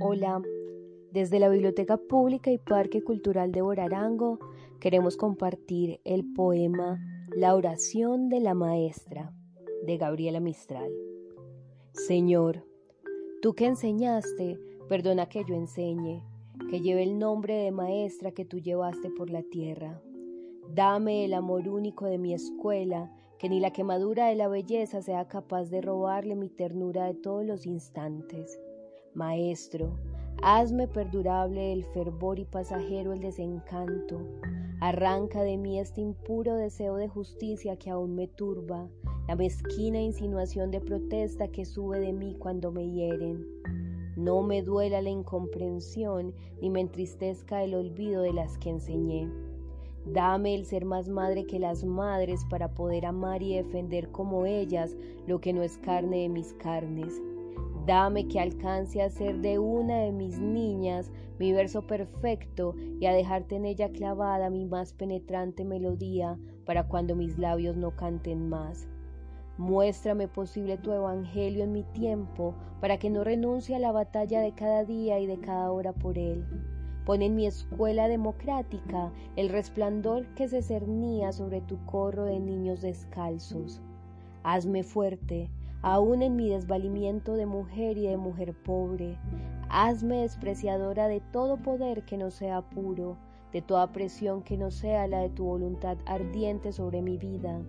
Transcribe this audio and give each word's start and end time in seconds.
Hola, 0.00 0.42
desde 1.12 1.38
la 1.38 1.48
Biblioteca 1.48 1.96
Pública 1.96 2.50
y 2.50 2.58
Parque 2.58 3.02
Cultural 3.02 3.52
de 3.52 3.62
Borarango 3.62 4.38
queremos 4.80 5.16
compartir 5.16 6.00
el 6.04 6.24
poema 6.34 7.00
La 7.34 7.54
oración 7.54 8.28
de 8.28 8.40
la 8.40 8.54
maestra 8.54 9.32
de 9.86 9.96
Gabriela 9.96 10.40
Mistral. 10.40 10.90
Señor, 11.92 12.64
tú 13.40 13.54
que 13.54 13.66
enseñaste, 13.66 14.58
perdona 14.88 15.28
que 15.28 15.44
yo 15.48 15.54
enseñe, 15.54 16.22
que 16.70 16.80
lleve 16.80 17.02
el 17.02 17.18
nombre 17.18 17.54
de 17.54 17.70
maestra 17.70 18.32
que 18.32 18.44
tú 18.44 18.58
llevaste 18.58 19.10
por 19.10 19.30
la 19.30 19.42
tierra. 19.42 20.02
Dame 20.72 21.24
el 21.24 21.34
amor 21.34 21.68
único 21.68 22.06
de 22.06 22.18
mi 22.18 22.34
escuela, 22.34 23.12
que 23.38 23.48
ni 23.48 23.60
la 23.60 23.72
quemadura 23.72 24.26
de 24.28 24.34
la 24.34 24.48
belleza 24.48 25.02
sea 25.02 25.28
capaz 25.28 25.70
de 25.70 25.80
robarle 25.80 26.34
mi 26.34 26.48
ternura 26.48 27.06
de 27.06 27.14
todos 27.14 27.44
los 27.44 27.66
instantes. 27.66 28.58
Maestro, 29.14 29.94
hazme 30.42 30.88
perdurable 30.88 31.72
el 31.72 31.84
fervor 31.84 32.38
y 32.38 32.44
pasajero 32.44 33.12
el 33.12 33.20
desencanto. 33.20 34.20
Arranca 34.80 35.42
de 35.42 35.56
mí 35.56 35.78
este 35.78 36.00
impuro 36.00 36.56
deseo 36.56 36.96
de 36.96 37.08
justicia 37.08 37.76
que 37.76 37.90
aún 37.90 38.14
me 38.14 38.26
turba, 38.26 38.88
la 39.28 39.36
mezquina 39.36 40.00
insinuación 40.00 40.70
de 40.70 40.80
protesta 40.80 41.48
que 41.48 41.64
sube 41.64 42.00
de 42.00 42.12
mí 42.12 42.34
cuando 42.38 42.72
me 42.72 42.90
hieren. 42.90 43.46
No 44.16 44.42
me 44.42 44.62
duela 44.62 45.02
la 45.02 45.10
incomprensión 45.10 46.34
ni 46.60 46.70
me 46.70 46.80
entristezca 46.80 47.62
el 47.62 47.74
olvido 47.74 48.22
de 48.22 48.32
las 48.32 48.58
que 48.58 48.70
enseñé. 48.70 49.28
Dame 50.06 50.54
el 50.54 50.66
ser 50.66 50.84
más 50.84 51.08
madre 51.08 51.46
que 51.46 51.58
las 51.58 51.84
madres 51.84 52.44
para 52.44 52.74
poder 52.74 53.06
amar 53.06 53.42
y 53.42 53.56
defender 53.56 54.10
como 54.10 54.44
ellas 54.44 54.96
lo 55.26 55.40
que 55.40 55.52
no 55.54 55.62
es 55.62 55.78
carne 55.78 56.18
de 56.18 56.28
mis 56.28 56.52
carnes. 56.54 57.22
Dame 57.86 58.28
que 58.28 58.40
alcance 58.40 59.02
a 59.02 59.08
ser 59.08 59.40
de 59.40 59.58
una 59.58 60.00
de 60.00 60.12
mis 60.12 60.38
niñas 60.38 61.10
mi 61.38 61.52
verso 61.52 61.86
perfecto 61.86 62.74
y 63.00 63.06
a 63.06 63.12
dejarte 63.12 63.56
en 63.56 63.64
ella 63.64 63.90
clavada 63.90 64.50
mi 64.50 64.64
más 64.64 64.92
penetrante 64.92 65.64
melodía 65.64 66.38
para 66.64 66.86
cuando 66.86 67.16
mis 67.16 67.38
labios 67.38 67.76
no 67.76 67.96
canten 67.96 68.48
más. 68.48 68.86
Muéstrame 69.56 70.28
posible 70.28 70.78
tu 70.78 70.92
evangelio 70.92 71.64
en 71.64 71.72
mi 71.72 71.82
tiempo 71.82 72.54
para 72.80 72.98
que 72.98 73.08
no 73.08 73.24
renuncie 73.24 73.76
a 73.76 73.78
la 73.78 73.92
batalla 73.92 74.40
de 74.40 74.52
cada 74.52 74.84
día 74.84 75.18
y 75.20 75.26
de 75.26 75.38
cada 75.38 75.70
hora 75.70 75.92
por 75.92 76.18
él. 76.18 76.44
Pon 77.04 77.20
en 77.20 77.36
mi 77.36 77.46
escuela 77.46 78.08
democrática 78.08 79.12
el 79.36 79.50
resplandor 79.50 80.24
que 80.34 80.48
se 80.48 80.62
cernía 80.62 81.32
sobre 81.32 81.60
tu 81.60 81.84
corro 81.84 82.24
de 82.24 82.40
niños 82.40 82.80
descalzos. 82.80 83.82
Hazme 84.42 84.82
fuerte, 84.84 85.50
aun 85.82 86.22
en 86.22 86.34
mi 86.34 86.48
desvalimiento 86.48 87.34
de 87.34 87.44
mujer 87.44 87.98
y 87.98 88.06
de 88.06 88.16
mujer 88.16 88.54
pobre. 88.54 89.18
Hazme 89.68 90.22
despreciadora 90.22 91.08
de 91.08 91.20
todo 91.20 91.58
poder 91.58 92.04
que 92.06 92.16
no 92.16 92.30
sea 92.30 92.62
puro, 92.62 93.18
de 93.52 93.60
toda 93.60 93.92
presión 93.92 94.42
que 94.42 94.56
no 94.56 94.70
sea 94.70 95.06
la 95.06 95.20
de 95.20 95.28
tu 95.28 95.44
voluntad 95.44 95.98
ardiente 96.06 96.72
sobre 96.72 97.02
mi 97.02 97.18
vida. 97.18 97.60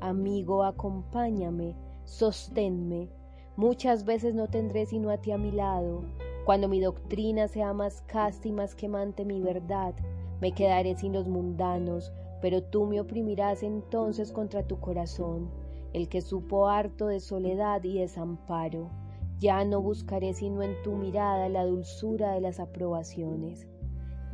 Amigo, 0.00 0.64
acompáñame, 0.64 1.76
sosténme. 2.04 3.10
Muchas 3.56 4.06
veces 4.06 4.34
no 4.34 4.48
tendré 4.48 4.86
sino 4.86 5.10
a 5.10 5.18
ti 5.18 5.30
a 5.30 5.36
mi 5.36 5.52
lado. 5.52 6.04
Cuando 6.44 6.68
mi 6.68 6.80
doctrina 6.80 7.46
sea 7.46 7.72
más 7.72 8.02
casta 8.02 8.48
y 8.48 8.52
más 8.52 8.74
quemante 8.74 9.24
mi 9.24 9.40
verdad, 9.40 9.94
me 10.40 10.52
quedaré 10.52 10.96
sin 10.96 11.12
los 11.12 11.28
mundanos, 11.28 12.12
pero 12.40 12.64
tú 12.64 12.84
me 12.84 13.00
oprimirás 13.00 13.62
entonces 13.62 14.32
contra 14.32 14.66
tu 14.66 14.80
corazón, 14.80 15.48
el 15.92 16.08
que 16.08 16.20
supo 16.20 16.66
harto 16.66 17.06
de 17.06 17.20
soledad 17.20 17.84
y 17.84 17.98
desamparo. 17.98 18.90
Ya 19.38 19.64
no 19.64 19.80
buscaré 19.80 20.34
sino 20.34 20.62
en 20.62 20.74
tu 20.82 20.96
mirada 20.96 21.48
la 21.48 21.64
dulzura 21.64 22.32
de 22.32 22.40
las 22.40 22.58
aprobaciones. 22.58 23.68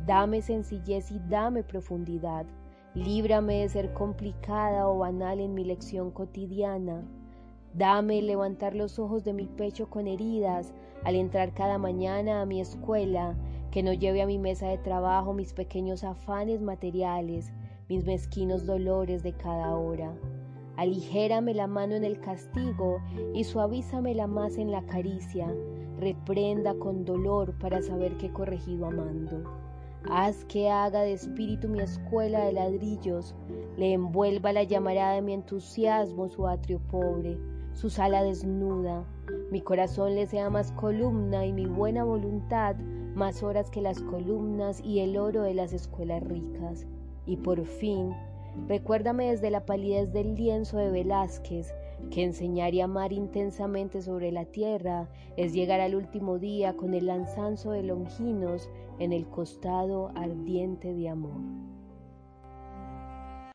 Dame 0.07 0.41
sencillez 0.41 1.11
y 1.11 1.19
dame 1.29 1.63
profundidad. 1.63 2.47
Líbrame 2.95 3.61
de 3.61 3.69
ser 3.69 3.93
complicada 3.93 4.89
o 4.89 4.97
banal 4.97 5.39
en 5.39 5.53
mi 5.53 5.63
lección 5.63 6.09
cotidiana. 6.09 7.07
Dame 7.75 8.23
levantar 8.23 8.75
los 8.75 8.97
ojos 8.97 9.23
de 9.23 9.33
mi 9.33 9.45
pecho 9.45 9.91
con 9.91 10.07
heridas 10.07 10.73
al 11.03 11.15
entrar 11.15 11.53
cada 11.53 11.77
mañana 11.77 12.41
a 12.41 12.45
mi 12.45 12.61
escuela, 12.61 13.35
que 13.71 13.83
no 13.83 13.93
lleve 13.93 14.21
a 14.21 14.25
mi 14.25 14.37
mesa 14.37 14.67
de 14.67 14.77
trabajo 14.77 15.33
mis 15.33 15.53
pequeños 15.53 16.03
afanes 16.03 16.61
materiales, 16.61 17.51
mis 17.87 18.05
mezquinos 18.05 18.65
dolores 18.65 19.23
de 19.23 19.33
cada 19.33 19.75
hora. 19.75 20.13
Aligérame 20.75 21.53
la 21.53 21.67
mano 21.67 21.95
en 21.95 22.05
el 22.05 22.19
castigo 22.19 23.01
y 23.33 23.43
suavízamela 23.43 24.27
más 24.27 24.57
en 24.57 24.71
la 24.71 24.81
caricia. 24.85 25.53
Reprenda 25.97 26.73
con 26.75 27.03
dolor 27.03 27.53
para 27.59 27.81
saber 27.81 28.15
que 28.17 28.27
he 28.27 28.31
corregido 28.31 28.85
amando. 28.85 29.43
Haz 30.09 30.45
que 30.45 30.69
haga 30.69 31.01
de 31.01 31.11
espíritu 31.11 31.67
mi 31.67 31.81
escuela 31.81 32.45
de 32.45 32.53
ladrillos, 32.53 33.35
le 33.75 33.91
envuelva 33.91 34.53
la 34.53 34.63
llamarada 34.63 35.15
de 35.15 35.21
mi 35.21 35.33
entusiasmo 35.33 36.29
su 36.29 36.47
atrio 36.47 36.79
pobre, 36.89 37.37
su 37.79 37.89
sala 37.89 38.25
desnuda, 38.25 39.05
mi 39.51 39.61
corazón 39.61 40.13
le 40.13 40.27
sea 40.27 40.49
más 40.49 40.73
columna 40.73 41.45
y 41.45 41.53
mi 41.53 41.65
buena 41.65 42.03
voluntad 42.03 42.75
más 43.15 43.41
horas 43.41 43.71
que 43.71 43.79
las 43.79 44.01
columnas 44.01 44.81
y 44.83 44.99
el 44.99 45.15
oro 45.15 45.43
de 45.43 45.53
las 45.53 45.71
escuelas 45.71 46.21
ricas. 46.21 46.85
Y 47.25 47.37
por 47.37 47.63
fin, 47.63 48.13
recuérdame 48.67 49.29
desde 49.29 49.49
la 49.49 49.65
palidez 49.65 50.11
del 50.11 50.35
lienzo 50.35 50.77
de 50.77 50.91
Velázquez 50.91 51.73
que 52.11 52.25
enseñar 52.25 52.73
y 52.73 52.81
amar 52.81 53.13
intensamente 53.13 54.01
sobre 54.01 54.33
la 54.33 54.43
tierra 54.43 55.07
es 55.37 55.53
llegar 55.53 55.79
al 55.79 55.95
último 55.95 56.37
día 56.37 56.75
con 56.75 56.93
el 56.93 57.05
lanzanzo 57.05 57.71
de 57.71 57.83
Longinos 57.83 58.69
en 58.99 59.13
el 59.13 59.25
costado 59.25 60.11
ardiente 60.15 60.93
de 60.93 61.07
amor. 61.07 61.39